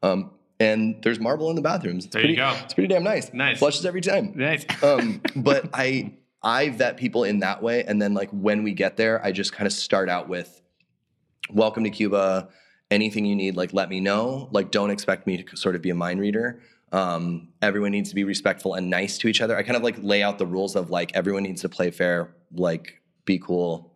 [0.02, 2.05] Um, and there's marble in the bathrooms.
[2.07, 2.55] It's There pretty, you go.
[2.64, 3.33] It's pretty damn nice.
[3.33, 3.59] Nice.
[3.59, 4.64] Flushes every time nice.
[4.83, 8.97] um, but I I vet people in that way, and then like when we get
[8.97, 10.62] there, I just kind of start out with,
[11.53, 12.49] "Welcome to Cuba.
[12.88, 14.49] Anything you need, like let me know.
[14.53, 16.61] Like don't expect me to sort of be a mind reader.
[16.92, 19.57] Um, everyone needs to be respectful and nice to each other.
[19.57, 22.33] I kind of like lay out the rules of like everyone needs to play fair,
[22.55, 23.92] like be cool.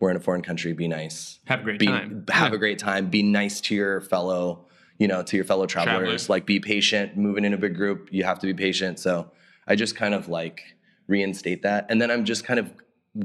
[0.00, 0.72] We're in a foreign country.
[0.72, 1.40] Be nice.
[1.44, 2.24] Have a great Be, time.
[2.30, 2.56] Have Yeah.
[2.56, 3.10] a great time.
[3.10, 4.64] Be nice to your fellow,
[4.98, 5.98] you know, to your fellow travelers.
[5.98, 6.28] Travelers.
[6.28, 7.16] Like be patient.
[7.16, 8.98] Moving in a big group, you have to be patient.
[8.98, 9.30] So
[9.66, 10.62] I just kind of like
[11.08, 12.72] reinstate that, and then I'm just kind of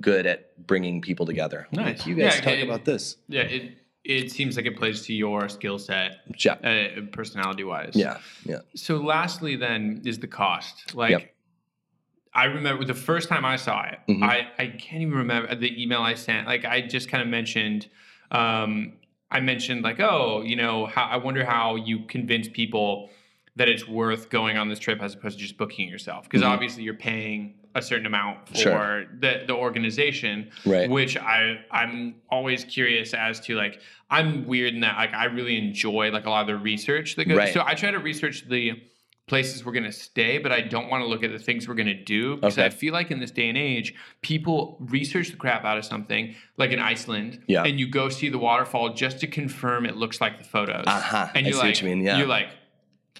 [0.01, 1.67] good at bringing people together.
[1.71, 1.99] Nice.
[1.99, 3.17] Like, you guys Yeah, talk it- about this.
[3.29, 6.53] Yeah, it it seems like it plays to your skill set, Yeah.
[6.53, 7.91] uh, personality wise.
[7.93, 8.19] Yeah.
[8.45, 8.59] Yeah.
[8.73, 10.95] So lastly, then is the cost.
[10.95, 11.35] Like, Yep.
[12.33, 13.99] I remember the first time I saw it.
[14.07, 14.23] Mhm.
[14.23, 16.47] I I can't even remember the email I sent.
[16.47, 17.87] Like, I just kind of mentioned.
[18.31, 18.93] Um,
[19.29, 23.09] I mentioned like, oh, you know, how I wonder how you convince people
[23.55, 26.23] that it's worth going on this trip as opposed to just booking yourself.
[26.25, 26.47] Because Mhm.
[26.49, 29.05] obviously you're paying a certain amount for Sure.
[29.19, 30.89] the the organization Right.
[30.89, 35.57] which I I'm always curious as to like I'm weird in that like I really
[35.57, 37.53] enjoy like a lot of the research that goes Right.
[37.53, 38.81] so I try to research the
[39.27, 41.93] places we're gonna stay, but I don't want to look at the things we're gonna
[41.93, 45.77] do because I feel like in this day and age, people research the crap out
[45.77, 47.63] of something like in Iceland, Yeah.
[47.63, 51.27] and you go see the waterfall just to confirm it looks like the photos, Uh-huh.
[51.35, 52.17] and you're see what like, you mean, yeah.
[52.17, 52.49] you're like,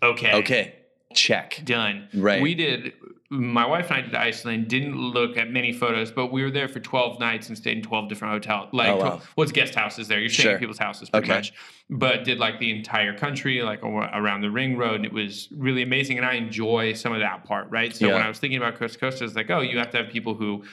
[0.01, 0.75] okay, Okay.
[1.13, 1.61] Check.
[1.63, 2.07] done.
[2.13, 2.41] Right.
[2.41, 2.93] We did.
[3.29, 4.69] My wife and I did Iceland.
[4.69, 7.83] Didn't look at many photos, but we were there for twelve nights and stayed in
[7.83, 8.69] twelve different hotels.
[8.71, 9.01] Like, Oh, wow.
[9.01, 10.19] 12 well, guest houses there.
[10.19, 10.53] You're staying Sure.
[10.53, 11.35] at people's houses pretty Okay.
[11.35, 11.53] much.
[11.89, 15.81] But did like the entire country, like around the ring road, and it was really
[15.81, 16.17] amazing.
[16.17, 17.93] And I enjoy some of that part, right?
[17.93, 19.89] So when I was thinking about Coast to Costa, I was like, oh, you have
[19.91, 20.63] to have people who.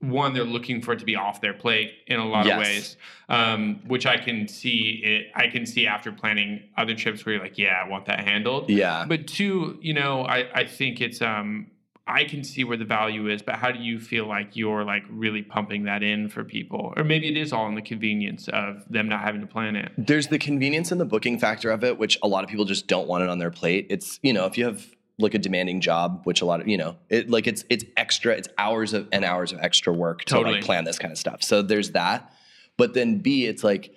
[0.00, 2.56] One, they're looking for it to be off their plate in a lot Yes.
[2.56, 2.96] of ways,
[3.28, 5.00] um, which I can see.
[5.04, 8.20] It I can see after planning other trips where you're like, yeah, I want that
[8.20, 8.68] handled.
[8.70, 9.04] Yeah.
[9.08, 11.70] But two, you know, I, I think it's um
[12.08, 15.02] I can see where the value is, but how do you feel like you're like
[15.10, 16.94] really pumping that in for people?
[16.96, 19.90] Or maybe it is all in the convenience of them not having to plan it.
[19.98, 22.86] There's the convenience and the booking factor of it, which a lot of people just
[22.86, 23.88] don't want it on their plate.
[23.90, 24.86] It's you know if you have
[25.18, 28.34] like a demanding job, which a lot of you know it like it's it's extra,
[28.34, 30.56] it's hours of and hours of extra work to Totally.
[30.56, 31.42] like plan this kind of stuff.
[31.42, 32.32] So there's that.
[32.76, 33.94] But then B, it's like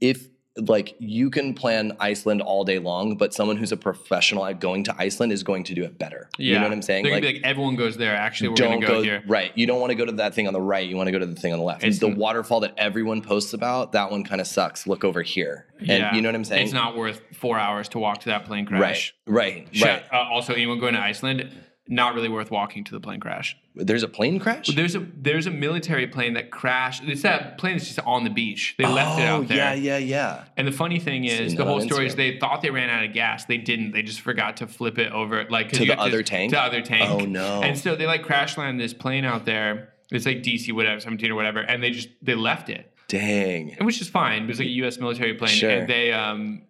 [0.00, 4.60] if like you can plan Iceland all day long, but someone who's a professional at
[4.60, 6.28] going to Iceland is going to do it better.
[6.38, 6.52] Yeah.
[6.54, 7.04] You know what I'm saying?
[7.04, 8.14] Be like everyone goes there.
[8.14, 9.22] Actually, we're don't go, go, here.
[9.26, 9.50] right.
[9.56, 10.86] You don't want to go to that thing on the right.
[10.86, 11.84] You want to go to the thing on the left.
[11.84, 14.86] It's the n- waterfall that everyone posts about, that one kind of sucks.
[14.86, 15.66] Look over here.
[15.78, 16.14] And Yeah.
[16.14, 16.64] you know what I'm saying?
[16.64, 19.14] It's not worth four hours to walk to that plane crash.
[19.26, 19.68] Right.
[19.72, 19.88] Sure.
[19.88, 20.04] Right.
[20.12, 21.50] Uh, also, anyone going to Iceland,
[21.88, 23.56] not really worth walking to the plane crash.
[23.74, 24.68] There's a plane crash?
[24.68, 27.02] There's a there's a military plane that crashed.
[27.04, 28.74] It's that plane that's just on the beach.
[28.78, 29.56] They left it Oh, out there.
[29.56, 30.44] Yeah, yeah, yeah.
[30.56, 33.12] And the funny thing is, the whole story is they thought they ran out of
[33.12, 33.46] gas.
[33.46, 33.92] They didn't.
[33.92, 36.52] They just forgot to flip it over, like To the other tank?
[36.52, 37.08] To other tank.
[37.10, 37.62] Oh, no.
[37.62, 39.94] And so they like crash land this plane out there.
[40.10, 42.92] It's like DC whatever, 17 or whatever, and they just they left it.
[43.08, 43.74] Dang.
[43.76, 44.44] and which is fine.
[44.44, 44.98] It was like a U.S.
[44.98, 45.70] military plane, Sure.
[45.70, 46.62] and they um,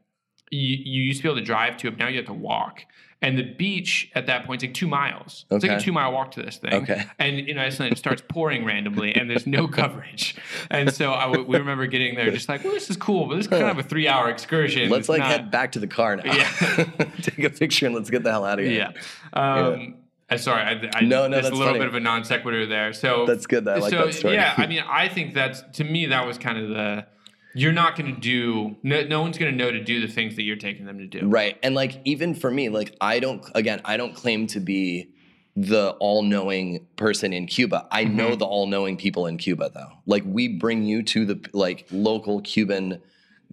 [0.50, 1.98] you, you used to be able to drive to it.
[1.98, 2.82] Now you have to walk,
[3.22, 5.46] and the beach at that point is like two miles.
[5.50, 6.74] It's like a two mile walk to this thing.
[6.74, 7.04] Okay.
[7.18, 10.34] And in Iceland, it starts pouring randomly, and there's no coverage.
[10.70, 13.36] And so I w- we remember getting there, just like, well, this is cool, but
[13.36, 14.90] this is kind of a three hour excursion.
[14.90, 16.24] Let's It's like not- head back to the car now.
[16.34, 16.84] Yeah.
[17.22, 18.92] Take a picture and let's get the hell out of here.
[18.92, 19.40] Yeah.
[19.40, 19.94] Um,
[20.30, 21.78] uh, sorry, I, I, No, no, that's a little funny.
[21.78, 22.92] bit of a non sequitur there.
[22.92, 23.68] So That's good.
[23.68, 24.34] I like so that story.
[24.34, 27.06] yeah, I mean, I think that's to me that was kind of the
[27.54, 30.36] you're not going to do no, no one's going to know to do the things
[30.36, 31.26] that you're taking them to do.
[31.28, 31.58] Right.
[31.62, 35.08] And like even for me, like I don't again, I don't claim to be
[35.54, 37.86] the all-knowing person in Cuba.
[37.90, 38.16] I Mm-hmm.
[38.16, 39.90] know the all-knowing people in Cuba though.
[40.06, 43.02] Like we bring you to the like local Cuban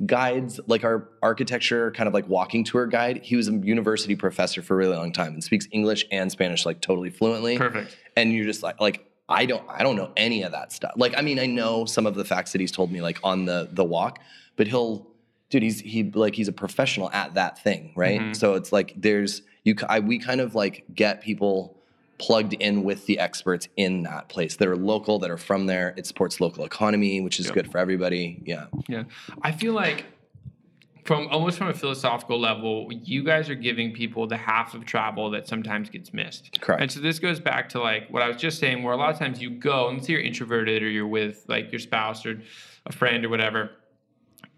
[0.06, 3.20] guides, like our architecture kind of like walking tour guide.
[3.22, 6.66] He was a university professor for a really long time and speaks English and Spanish
[6.66, 7.58] like totally fluently.
[7.58, 7.98] Perfect.
[8.16, 10.94] and you're just like like I don't I don't know any of that stuff.
[10.98, 13.46] Like I mean I know some of the facts that he's told me like on
[13.46, 14.20] the the walk,
[14.56, 15.08] but he'll
[15.50, 18.20] dude he's he like he's a professional at that thing, right?
[18.20, 18.36] Mhm.
[18.36, 21.76] So it's like there's you I, we kind of like get people
[22.18, 25.94] plugged in with the experts in that place that are local that are from there.
[25.96, 27.56] It supports local economy, which is Yep.
[27.56, 28.42] good for everybody.
[28.46, 28.65] Yeah.
[28.89, 29.04] Yeah.
[29.42, 30.04] I feel like
[31.10, 35.32] from almost from a philosophical level, you guys are giving people the half of travel
[35.32, 36.62] that sometimes gets missed.
[36.62, 36.84] Correct.
[36.84, 39.12] And so this goes back to like what I was just saying, where a lot
[39.12, 42.28] of times you go, and let's say you're introverted or you're with like your spouse
[42.28, 42.39] or
[42.86, 43.72] a friend or whatever,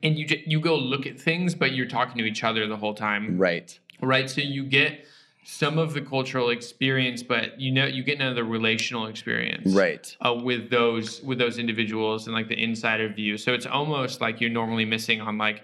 [0.04, 2.96] and you you go look at things, but you're talking to each other the whole
[2.96, 3.80] time, Right.
[4.02, 4.30] right?
[4.30, 5.06] So you get
[5.46, 9.74] some of the cultural experience, but you know you get none of the relational experience,
[9.74, 10.14] Right.
[10.20, 13.38] uh, with those with those individuals and like the insider view.
[13.38, 15.64] So it's almost like you're normally missing on like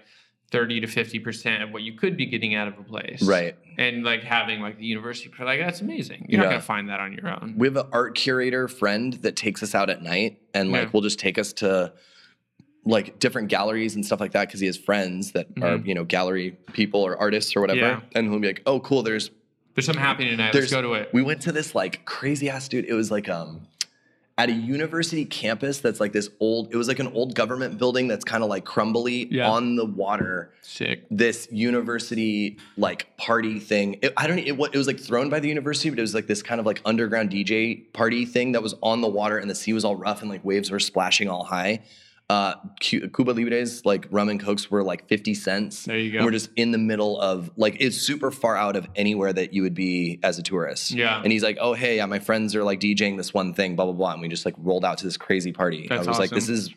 [0.50, 3.54] thirty to fifty percent of what you could be getting out of a place, Right.
[3.76, 6.26] And like having like the university, like that's amazing.
[6.28, 7.54] You're not gonna find that on your own.
[7.56, 10.90] We have an art curator friend that takes us out at night and like Yeah.
[10.92, 11.92] will just take us to
[12.84, 15.86] like different galleries and stuff like that because he has friends that are Mhm.
[15.86, 18.00] you know gallery people or artists or whatever Yeah.
[18.14, 19.30] and he'll be like oh cool there's
[19.74, 20.54] There's something happening tonight.
[20.54, 21.10] Let's go to it.
[21.12, 23.66] we went to this like crazy ass dude it was like um
[24.38, 28.06] at a university campus that's like this old it was like an old government building
[28.06, 29.50] that's kind of like crumbly Yeah.
[29.50, 31.04] on the water Sick.
[31.10, 33.98] this university like party thing.
[34.02, 34.38] It, I don't.
[34.38, 36.66] It, it was like thrown by the university, but it was like this kind of
[36.66, 39.96] like underground DJ party thing that was on the water, and the sea was all
[39.96, 41.80] rough, and like waves were splashing all high.
[42.30, 45.84] Uh, Cu- Cuba Libres, like rum and cokes, were like fifty cents.
[45.86, 46.18] There you go.
[46.18, 49.54] And we're just in the middle of like it's super far out of anywhere that
[49.54, 50.90] you would be as a tourist.
[50.90, 51.22] Yeah.
[51.22, 53.86] And he's like, "Oh hey, yeah, my friends are like DJing this one thing, blah
[53.86, 55.86] blah blah," and we just like rolled out to this crazy party.
[55.88, 56.68] That's I was like, "This is."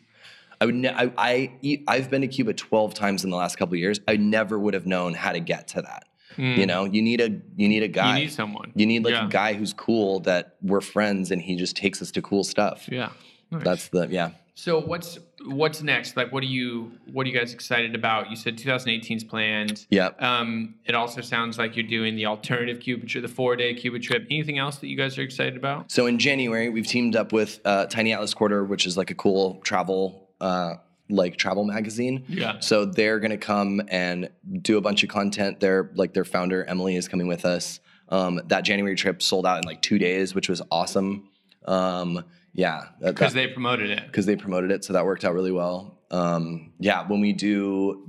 [0.58, 0.74] I would.
[0.76, 4.00] Ne- I, I I've been to Cuba twelve times in the last couple of years.
[4.08, 6.04] I never would have known how to get to that.
[6.38, 6.56] Mm.
[6.56, 8.16] You know, you need a you need a guy.
[8.16, 8.72] you need someone.
[8.74, 9.26] You need like Yeah.
[9.26, 12.88] a guy who's cool that we're friends and he just takes us to cool stuff.
[12.90, 13.10] Yeah.
[13.50, 13.64] Nice.
[13.64, 14.30] That's the yeah.
[14.54, 16.16] So what's what's next?
[16.16, 18.30] Like, what are you what are you guys excited about?
[18.30, 19.86] You said 2018's planned.
[19.90, 20.10] Yeah.
[20.18, 23.98] Um, it also sounds like you're doing the alternative Cuba trip, the four day Cuba
[23.98, 24.26] trip.
[24.30, 25.90] Anything else that you guys are excited about?
[25.90, 29.14] So in January, we've teamed up with uh, Tiny Atlas Quarterly, which is like a
[29.14, 30.74] cool travel uh,
[31.08, 32.24] like travel magazine.
[32.28, 32.60] Yeah.
[32.60, 35.60] So they're gonna come and do a bunch of content.
[35.60, 37.80] They're like their founder Emily is coming with us.
[38.08, 41.28] Um, that January trip sold out in like two days, which was awesome.
[41.66, 44.06] Um, yeah, Because they promoted it.
[44.06, 45.98] because they promoted it, so that worked out really well.
[46.10, 48.06] Um, yeah, when we do,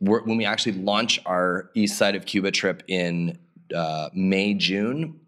[0.00, 3.38] we're, when we actually launch our East Side of Cuba trip in
[3.74, 5.20] uh, May June,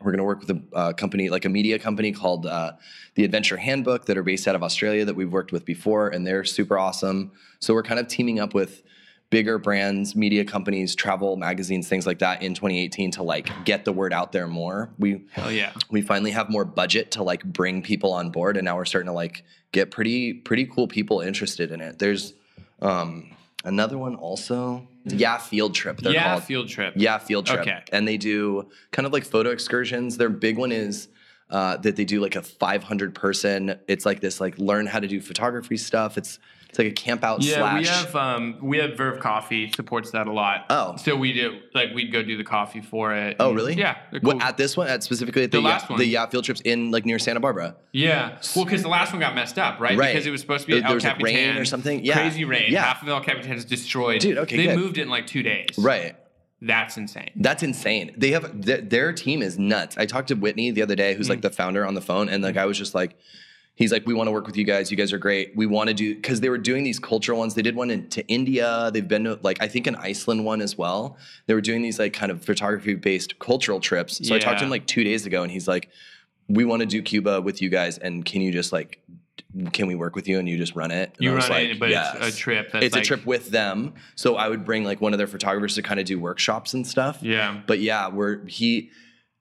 [0.00, 2.72] we're going to work with a uh, company, like a media company called uh,
[3.14, 6.26] the Adventure Handbook, that are based out of Australia that we've worked with before, and
[6.26, 7.30] they're super awesome.
[7.60, 8.82] So we're kind of teaming up with
[9.30, 13.92] bigger brands, media companies, travel magazines, things like that in 2018 to like get the
[13.92, 14.90] word out there more.
[14.98, 15.72] We Hell yeah.
[15.90, 19.08] we finally have more budget to like bring people on board and now we're starting
[19.08, 22.32] to like get pretty pretty cool people interested in it there's
[22.80, 23.34] um
[23.64, 26.94] another one also yeah field trip they're yeah, called field trip.
[26.96, 27.82] yeah field trip Okay.
[27.92, 31.08] and they do kind of like photo excursions their big one is
[31.50, 35.08] uh, that they do like a 500 person it's like this like learn how to
[35.08, 36.38] do photography stuff it's
[36.74, 40.10] it's like a camp out Yeah, slash we have um, we have Verve Coffee supports
[40.10, 40.66] that a lot.
[40.70, 40.96] Oh.
[40.96, 43.36] so we do like we'd go do the coffee for it.
[43.38, 45.88] oh really Yeah, they're what at this one at specifically at the, The last yeah,
[45.92, 45.98] one.
[46.00, 49.20] the yeah field trips in like near santa barbara Yeah, well, because the last one
[49.20, 49.96] got messed up, right?
[49.96, 50.12] Right.
[50.12, 52.04] Because it was supposed to be There- El there was, like, Capitan, rain or something?
[52.04, 52.14] Yeah.
[52.14, 52.72] crazy rain.
[52.72, 52.82] Yeah.
[52.84, 54.20] Half of El Capitan is destroyed.
[54.20, 54.78] Dude, okay, they good.
[54.78, 55.68] moved it in like two days.
[55.78, 56.16] right
[56.62, 57.30] that's insane.
[57.36, 58.14] That's insane.
[58.16, 59.98] They have their, their team is nuts.
[59.98, 61.30] I talked to Whitney the other day, who's Mm.
[61.30, 63.16] like the founder on the phone, and the guy was just like,
[63.74, 64.90] he's like, we want to work with you guys.
[64.90, 65.54] You guys are great.
[65.56, 67.54] We want to do because they were doing these cultural ones.
[67.54, 68.90] They did one in, to India.
[68.92, 71.16] They've been to like I think an Iceland one as well.
[71.46, 74.26] They were doing these like kind of photography based cultural trips.
[74.26, 75.90] So I talked to him like two days ago, and he's like,
[76.48, 79.00] we want to do Cuba with you guys, and can you just like
[79.72, 80.38] can we work with you?
[80.38, 81.12] And you just run it.
[81.16, 82.16] And You I was run like, it, but yes.
[82.16, 82.72] it's a trip.
[82.72, 83.94] That's it's like, a trip with them.
[84.16, 86.86] So I would bring like one of their photographers to kind of do workshops and
[86.86, 87.18] stuff.
[87.22, 87.60] Yeah.
[87.66, 88.90] But yeah, we're he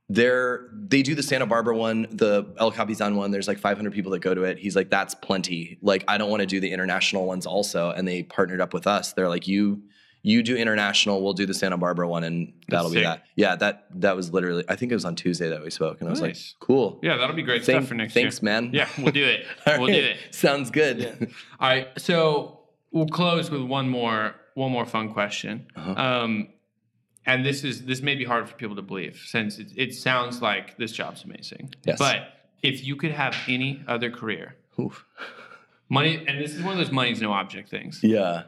[0.10, 3.32] they're they do the Santa Barbara one, the El Capitan one.
[3.32, 4.58] There's like 500 people that go to it.
[4.60, 5.78] He's like, that's plenty.
[5.82, 7.92] Like, I don't want to do the international ones also.
[7.92, 9.14] And they partnered up with us.
[9.14, 9.84] They're like, you
[10.26, 13.24] you do international, we'll do the Santa Barbara one, and that'll be that.
[13.36, 14.64] Yeah, that that was literally.
[14.70, 16.98] I think it was on Tuesday that we spoke, and I was like, cool.
[17.04, 18.24] Yeah, that'll be great Thank- stuff for next year.
[18.24, 18.46] thanks, year.
[18.46, 18.70] man.
[18.74, 19.46] Yeah, we'll do it.
[19.68, 20.18] We'll do it.
[20.32, 21.30] Sounds good.
[21.60, 22.62] All right, so
[22.92, 25.68] we'll close with one more one more fun question.
[25.76, 25.92] Uh-huh.
[25.92, 26.48] Um,
[27.26, 30.42] and this is this may be hard for people to believe since it, it sounds
[30.42, 31.74] like this job's amazing.
[31.86, 32.00] Yes.
[32.00, 35.06] But if you could have any other career, Oof.
[35.90, 38.00] money, and this is one of those money's no object things.
[38.04, 38.44] Yeah.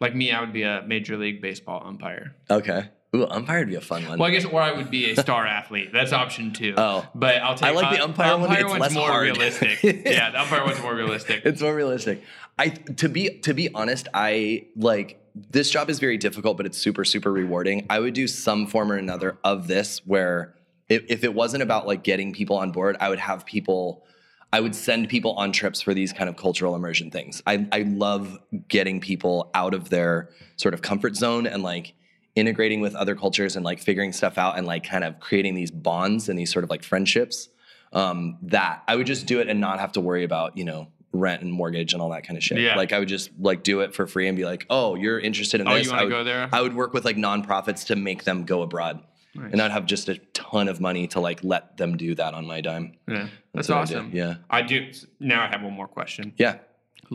[0.00, 2.34] Like me, I would be a major league baseball umpire.
[2.50, 2.88] Okay.
[3.14, 4.18] Ooh, umpire would be a fun one.
[4.18, 5.92] Well, I guess, or I would be a star athlete.
[5.92, 6.74] That's option two.
[6.76, 7.06] Oh.
[7.14, 7.68] but I'll take.
[7.68, 8.52] I like the uh, umpire one.
[8.52, 9.22] It's one's less more hard.
[9.22, 9.82] realistic.
[9.84, 11.42] yeah, the umpire one's more realistic.
[11.44, 12.22] it's more realistic.
[12.58, 16.78] I to be to be honest, I like this job is very difficult, but it's
[16.78, 17.86] super super rewarding.
[17.90, 20.54] I would do some form or another of this where
[20.88, 24.04] if, if it wasn't about like getting people on board, I would have people.
[24.52, 27.42] I would send people on trips for these kind of cultural immersion things.
[27.44, 28.38] I, I love
[28.68, 31.94] getting people out of their sort of comfort zone and like
[32.36, 35.72] integrating with other cultures and like figuring stuff out and like kind of creating these
[35.72, 37.48] bonds and these sort of like friendships.
[37.92, 40.88] Um, that I would just do it and not have to worry about, you know,
[41.14, 42.58] rent and mortgage and all that kind of shit.
[42.58, 42.76] Yeah.
[42.76, 45.60] Like I would just like do it for free and be like, oh, you're interested
[45.60, 45.86] in Oh, this.
[45.86, 46.48] you wanna I would, go there?
[46.52, 49.02] I would work with like nonprofits to make them go abroad.
[49.36, 49.50] Nice.
[49.52, 52.46] And I'd have just a ton of money to like let them do that on
[52.46, 52.92] my dime.
[53.08, 54.10] Yeah, that's, what I awesome.
[54.12, 54.36] Yeah.
[54.50, 54.90] I do.
[55.18, 56.34] Now I have one more question.
[56.36, 56.58] Yeah.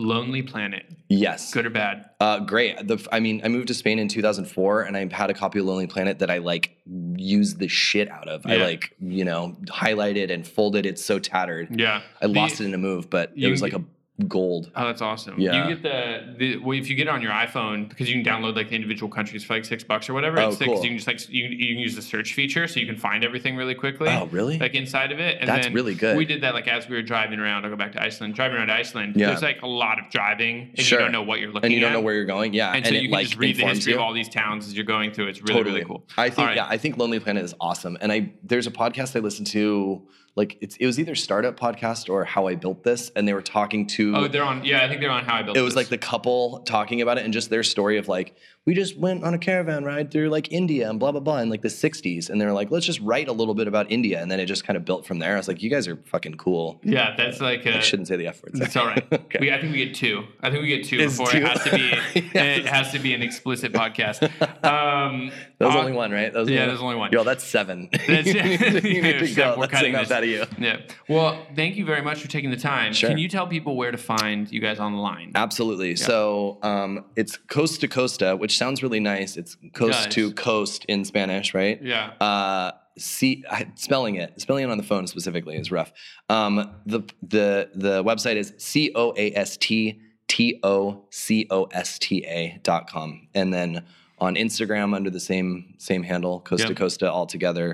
[0.00, 1.52] Lonely Planet, Yes.
[1.52, 2.06] good or bad?
[2.20, 2.86] Uh, great.
[2.86, 5.66] The, I mean, I moved to Spain in 2004, and I had a copy of
[5.66, 8.46] Lonely Planet that I like used the shit out of.
[8.46, 10.86] I like, you know, highlighted and folded.
[10.86, 11.78] It's so tattered.
[11.78, 13.82] Yeah, I lost it in a move, but it was like a
[14.28, 14.70] gold.
[14.74, 15.38] Oh, that's awesome.
[15.38, 15.68] Yeah.
[15.68, 18.24] You get the, the well, if you get it on your iPhone because you can
[18.24, 20.38] download like the individual countries for like six bucks or whatever.
[20.38, 20.82] Oh, it's cool.
[20.82, 23.24] you can just like you, you can use the search feature so you can find
[23.24, 24.08] everything really quickly.
[24.08, 24.58] Oh, really?
[24.58, 25.38] Like inside of it.
[25.40, 26.16] And That's then really good.
[26.16, 27.64] We did that like as we were driving around.
[27.64, 28.34] I'll go back to Iceland.
[28.34, 29.16] Driving around Iceland.
[29.16, 29.28] Yeah.
[29.28, 30.98] There's like a lot of driving and Sure.
[30.98, 31.66] you don't know what you're looking at.
[31.66, 32.52] and you don't know where you're going.
[32.54, 33.98] Yeah, and, so it you can like just read the history you.
[33.98, 35.28] of all these towns as you're going through.
[35.28, 36.04] It's really totally really cool.
[36.16, 36.56] I think right.
[36.56, 37.96] yeah, I think Lonely Planet is awesome.
[38.00, 40.02] And I there's a podcast I listen to
[40.36, 43.42] like it's, it was either startup podcast or how I built this, and they were
[43.42, 44.64] talking to Oh, they're on.
[44.64, 45.54] Yeah, I think they're on how I built.
[45.54, 45.60] This.
[45.60, 45.82] It was This.
[45.84, 48.34] like the couple talking about it and just their story of like
[48.70, 51.50] we just went on a caravan ride through like India and blah blah blah in
[51.50, 54.30] like the 60s and they're like let's just write a little bit about India and
[54.30, 55.34] then it just kind of built from there.
[55.34, 56.78] I was like you guys are fucking cool.
[56.84, 57.66] Yeah, that's like.
[57.66, 58.52] I A, shouldn't say the F word.
[58.54, 59.04] It's all right.
[59.30, 59.38] Okay.
[59.40, 60.24] we, I think we get two.
[60.40, 61.38] I think we get two Is before two?
[61.38, 62.30] it has to be.
[62.34, 62.58] Yes.
[62.58, 64.22] It has to be an explicit podcast.
[64.64, 66.32] Um, That was uh, only one, right?
[66.32, 67.10] That was yeah, there's only one.
[67.12, 67.88] Yo, that's seven.
[67.92, 69.58] That's- you need to, you need to Steph, go.
[69.60, 70.10] we're That's cutting this.
[70.10, 70.44] out of you.
[70.58, 70.78] Yeah.
[71.08, 72.92] Well, thank you very much for taking the time.
[72.92, 73.08] Sure.
[73.10, 75.32] Can you tell people where to find you guys online?
[75.34, 75.96] Absolutely.
[75.96, 79.30] So um, it's Coast to Costa, which sounds really nice.
[79.40, 81.78] It's coast to coast in Spanish, right?
[81.82, 82.06] Yeah.
[82.28, 85.90] Uh, see, I- spelling it, spelling it on the phone specifically is rough.
[86.28, 86.52] Um,
[86.92, 87.00] the
[87.36, 92.24] the the website is c o a s t t o c o s t
[92.26, 93.70] a dot com, and then
[94.18, 96.76] on Instagram under the same same handle, Coast Yep.
[96.76, 97.68] Costa all together.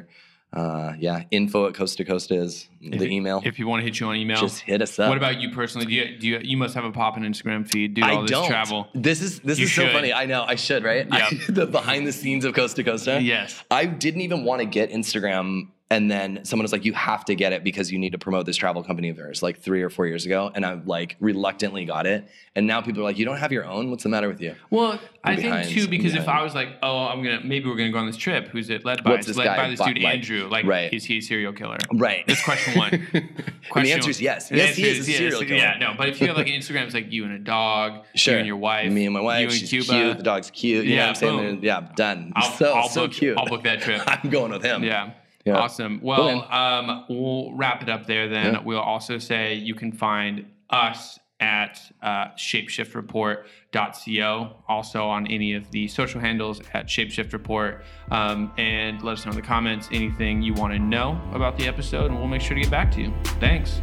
[0.57, 3.43] Uh, yeah, info at Coast to Costa is the you- email.
[3.45, 4.41] If you want to hit you on email.
[4.41, 5.09] Just hit us up.
[5.11, 5.87] what about you personally?
[5.87, 7.95] Do you, do you you must have a pop in Instagram feed?
[7.95, 8.49] Do all I this don't.
[8.49, 8.89] travel?
[8.95, 10.13] This is this You is so funny.
[10.15, 11.07] I know I should, right?
[11.13, 11.29] Yeah.
[11.49, 13.21] the behind the scenes of Coast to Costa.
[13.21, 13.63] Yes.
[13.71, 17.35] I didn't even want to get Instagram, and then someone was like, "You have to
[17.37, 19.91] get it because you need to promote this travel company of yours." Like three or
[19.91, 23.25] four years ago, and I like reluctantly got it, and now people are like, "You
[23.25, 23.91] don't have your own?
[23.91, 26.27] What's the matter with you?" Well, I think behind, too I'm because if.
[26.29, 28.49] I was like, oh, I'm gonna maybe we're gonna go on this trip.
[28.49, 29.11] Who's it led by?
[29.13, 30.49] What's it's led guy by this dude like- Andrew.
[30.49, 30.93] Like, Right.
[30.93, 31.79] is he a serial killer?
[31.93, 32.25] Right.
[32.27, 32.91] That's question one.
[33.13, 33.29] and
[33.71, 34.51] Question the answer is yes.
[34.51, 35.19] Yes, he is a yes.
[35.19, 35.55] serial killer.
[35.55, 38.05] Yeah, no, but if you have like an Instagram, it's like you and a dog,
[38.17, 38.35] Sure.
[38.35, 39.41] you and your wife, Me and my wife.
[39.43, 39.93] you and she's Cuba.
[39.93, 40.17] cute.
[40.19, 40.85] The dog's cute.
[40.85, 41.55] You Yeah, know what I'm saying?
[41.57, 41.65] boom.
[41.65, 42.33] Yeah, done.
[42.35, 43.39] I'll, so I'll so book, cute.
[43.39, 44.03] I'll book that trip.
[44.07, 44.83] I'm going with him.
[44.83, 45.11] Yeah.
[45.47, 45.57] Yeah.
[45.59, 46.01] Awesome.
[46.03, 48.55] Well, Cool, um, we'll wrap it up there then.
[48.55, 48.63] Yeah.
[48.63, 55.87] We'll also say you can find us at uh, shapeshiftreport.co, also on any of the
[55.89, 57.83] social handles at shapeshiftreport.
[58.11, 61.67] Um, and let us know in the comments anything you want to know about the
[61.69, 63.13] episode, and we'll make sure to get back to you.
[63.39, 63.81] Thanks.